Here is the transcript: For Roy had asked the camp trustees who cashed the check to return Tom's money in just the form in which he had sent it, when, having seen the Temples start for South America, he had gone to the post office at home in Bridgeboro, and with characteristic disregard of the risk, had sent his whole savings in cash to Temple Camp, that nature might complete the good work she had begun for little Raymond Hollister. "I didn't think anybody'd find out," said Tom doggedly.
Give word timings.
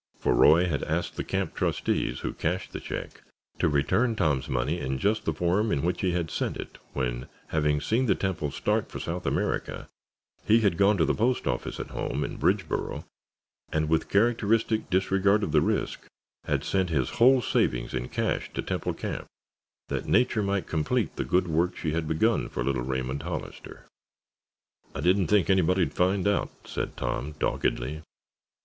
For 0.17 0.33
Roy 0.33 0.65
had 0.65 0.81
asked 0.85 1.15
the 1.15 1.23
camp 1.23 1.53
trustees 1.53 2.21
who 2.21 2.33
cashed 2.33 2.71
the 2.71 2.79
check 2.79 3.21
to 3.59 3.69
return 3.69 4.15
Tom's 4.15 4.49
money 4.49 4.79
in 4.79 4.97
just 4.97 5.25
the 5.25 5.31
form 5.31 5.71
in 5.71 5.83
which 5.83 6.01
he 6.01 6.11
had 6.11 6.31
sent 6.31 6.57
it, 6.57 6.79
when, 6.93 7.27
having 7.49 7.79
seen 7.79 8.07
the 8.07 8.15
Temples 8.15 8.55
start 8.55 8.89
for 8.89 8.99
South 8.99 9.27
America, 9.27 9.87
he 10.43 10.61
had 10.61 10.75
gone 10.75 10.97
to 10.97 11.05
the 11.05 11.13
post 11.13 11.45
office 11.45 11.79
at 11.79 11.91
home 11.91 12.23
in 12.23 12.39
Bridgeboro, 12.39 13.05
and 13.71 13.89
with 13.89 14.09
characteristic 14.09 14.89
disregard 14.89 15.43
of 15.43 15.51
the 15.51 15.61
risk, 15.61 16.07
had 16.45 16.63
sent 16.63 16.89
his 16.89 17.11
whole 17.21 17.39
savings 17.39 17.93
in 17.93 18.09
cash 18.09 18.51
to 18.55 18.63
Temple 18.63 18.95
Camp, 18.95 19.27
that 19.89 20.07
nature 20.07 20.41
might 20.41 20.65
complete 20.65 21.15
the 21.15 21.23
good 21.23 21.47
work 21.47 21.77
she 21.77 21.91
had 21.91 22.07
begun 22.07 22.49
for 22.49 22.63
little 22.63 22.81
Raymond 22.81 23.21
Hollister. 23.21 23.85
"I 24.95 25.01
didn't 25.01 25.27
think 25.27 25.47
anybody'd 25.47 25.93
find 25.93 26.27
out," 26.27 26.49
said 26.65 26.97
Tom 26.97 27.33
doggedly. 27.33 28.01